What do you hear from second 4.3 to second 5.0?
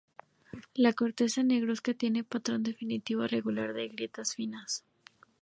finas.